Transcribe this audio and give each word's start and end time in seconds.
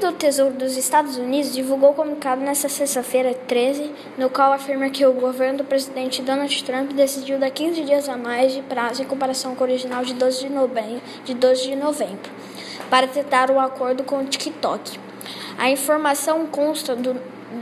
Do 0.00 0.12
Tesouro 0.12 0.54
dos 0.54 0.78
Estados 0.78 1.18
Unidos 1.18 1.52
divulgou 1.52 1.92
comunicado 1.92 2.40
nesta 2.40 2.70
sexta-feira, 2.70 3.34
13, 3.34 3.92
no 4.16 4.30
qual 4.30 4.50
afirma 4.50 4.88
que 4.88 5.04
o 5.04 5.12
governo 5.12 5.58
do 5.58 5.64
presidente 5.64 6.22
Donald 6.22 6.64
Trump 6.64 6.92
decidiu 6.92 7.38
dar 7.38 7.50
15 7.50 7.82
dias 7.82 8.08
a 8.08 8.16
mais 8.16 8.52
de 8.52 8.62
prazo 8.62 9.02
em 9.02 9.04
comparação 9.04 9.54
com 9.54 9.62
o 9.62 9.66
original 9.66 10.02
de 10.02 10.14
12 10.14 10.40
de 10.40 10.48
novembro, 10.48 11.02
de 11.22 11.34
12 11.34 11.62
de 11.68 11.76
novembro 11.76 12.30
para 12.88 13.06
tentar 13.06 13.50
o 13.50 13.54
um 13.54 13.60
acordo 13.60 14.02
com 14.02 14.20
o 14.20 14.24
TikTok. 14.24 14.98
A 15.58 15.70
informação 15.70 16.46
consta 16.46 16.96
do, 16.96 17.14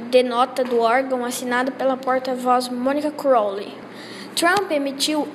de 0.08 0.22
nota 0.22 0.62
do 0.62 0.80
órgão 0.80 1.24
assinado 1.24 1.72
pela 1.72 1.96
porta-voz 1.96 2.68
Monica 2.68 3.10
Crowley. 3.10 3.74
Trump 4.38 4.70
emitiu 4.70 5.26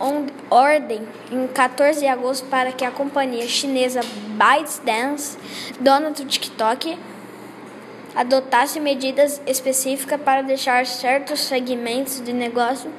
ordem 0.49 1.01
em 1.29 1.45
14 1.45 1.99
de 1.99 2.07
agosto 2.07 2.47
para 2.47 2.71
que 2.71 2.85
a 2.85 2.89
companhia 2.89 3.45
chinesa 3.49 3.99
ByteDance, 3.99 5.38
dona 5.77 6.11
do 6.11 6.23
TikTok, 6.23 6.97
adotasse 8.16 8.80
medidas 8.80 9.41
específicas 9.45 10.21
para 10.21 10.41
deixar 10.41 10.85
certos 10.85 11.41
segmentos 11.41 12.21
de 12.21 12.31
negócio 12.31 12.89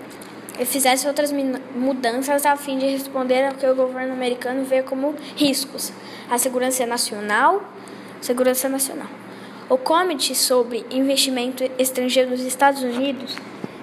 e 0.60 0.66
fizesse 0.66 1.08
outras 1.08 1.32
mudanças 1.74 2.44
a 2.44 2.54
fim 2.54 2.76
de 2.76 2.86
responder 2.86 3.46
ao 3.46 3.54
que 3.54 3.66
o 3.66 3.74
governo 3.74 4.12
americano 4.12 4.62
vê 4.62 4.82
como 4.82 5.14
riscos 5.34 5.90
à 6.30 6.36
segurança 6.36 6.84
nacional, 6.84 7.64
segurança 8.20 8.68
nacional. 8.68 9.08
O 9.70 9.78
Comitê 9.78 10.34
sobre 10.34 10.84
Investimento 10.90 11.64
Estrangeiro 11.78 12.28
dos 12.28 12.42
Estados 12.42 12.82
Unidos, 12.82 13.34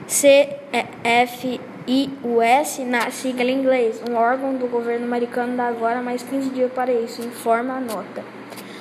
CFI 0.05 1.70
IUS, 1.88 2.80
na 2.85 3.09
sigla 3.09 3.49
em 3.49 3.59
inglês, 3.59 4.02
um 4.09 4.16
órgão 4.16 4.55
do 4.55 4.67
governo 4.67 5.05
americano 5.05 5.58
dá 5.58 5.67
agora 5.67 6.02
mais 6.02 6.21
15 6.21 6.49
dias 6.52 6.71
para 6.71 6.91
isso, 6.91 7.21
informa 7.21 7.76
a 7.76 7.80
nota. 7.80 8.23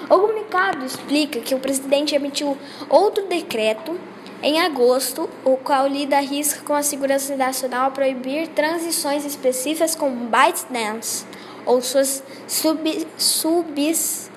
O 0.04 0.18
comunicado 0.18 0.84
explica 0.84 1.40
que 1.40 1.54
o 1.54 1.59
presidente 1.59 2.14
emitiu 2.14 2.59
outro 2.88 3.26
decreto 3.26 3.98
em 4.42 4.60
agosto, 4.60 5.28
o 5.45 5.56
qual 5.56 5.87
lida 5.87 6.18
risco 6.21 6.65
com 6.65 6.74
a 6.74 6.82
segurança 6.82 7.37
nacional 7.37 7.87
a 7.87 7.90
proibir 7.90 8.48
transições 8.48 9.24
específicas 9.24 9.95
com 9.95 10.10
ByteDance 10.10 11.24
ou 11.65 11.80
suas 11.80 12.23
sub, 12.46 13.06
subs, 13.16 14.30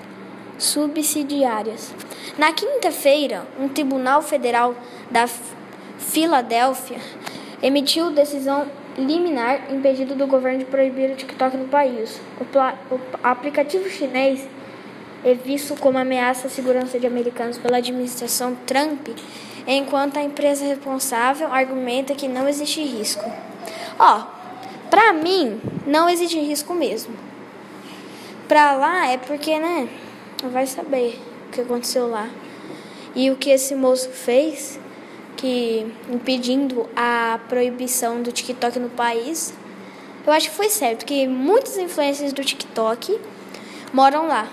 subsidiárias. 0.58 1.92
Na 2.38 2.52
quinta-feira, 2.52 3.46
um 3.58 3.68
tribunal 3.68 4.22
federal 4.22 4.74
da 5.10 5.26
Filadélfia 5.98 6.98
emitiu 7.64 8.10
decisão 8.10 8.66
liminar 8.96 9.72
impedindo 9.72 10.14
do 10.14 10.26
governo 10.26 10.58
de 10.58 10.66
proibir 10.66 11.10
o 11.10 11.16
TikTok 11.16 11.56
no 11.56 11.66
país. 11.66 12.20
O, 12.38 12.94
o 12.94 13.00
aplicativo 13.22 13.88
chinês 13.88 14.46
é 15.24 15.32
visto 15.32 15.74
como 15.80 15.96
ameaça 15.96 16.46
à 16.46 16.50
segurança 16.50 17.00
de 17.00 17.06
americanos 17.06 17.56
pela 17.56 17.78
administração 17.78 18.54
Trump, 18.66 19.08
enquanto 19.66 20.18
a 20.18 20.22
empresa 20.22 20.66
responsável 20.66 21.50
argumenta 21.50 22.14
que 22.14 22.28
não 22.28 22.46
existe 22.46 22.82
risco. 22.82 23.24
Ó, 23.98 24.18
oh, 24.18 24.90
pra 24.90 25.14
mim, 25.14 25.58
não 25.86 26.06
existe 26.06 26.38
risco 26.38 26.74
mesmo. 26.74 27.14
Pra 28.46 28.72
lá 28.76 29.08
é 29.08 29.16
porque, 29.16 29.58
né, 29.58 29.88
vai 30.52 30.66
saber 30.66 31.18
o 31.48 31.50
que 31.50 31.62
aconteceu 31.62 32.08
lá. 32.08 32.28
E 33.14 33.30
o 33.30 33.36
que 33.36 33.48
esse 33.48 33.74
moço 33.74 34.10
fez 34.10 34.78
que 35.44 35.86
impedindo 36.08 36.88
a 36.96 37.38
proibição 37.50 38.22
do 38.22 38.32
TikTok 38.32 38.78
no 38.78 38.88
país, 38.88 39.52
eu 40.26 40.32
acho 40.32 40.48
que 40.48 40.56
foi 40.56 40.70
certo, 40.70 41.04
que 41.04 41.28
muitos 41.28 41.76
influencers 41.76 42.32
do 42.32 42.42
TikTok 42.42 43.20
moram 43.92 44.26
lá. 44.26 44.48